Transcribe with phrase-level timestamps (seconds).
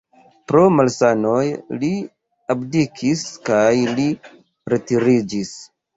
[0.51, 1.43] Pro malsanoj
[1.83, 1.91] li
[2.55, 4.07] abdikis kaj li
[4.75, 5.57] retiriĝis.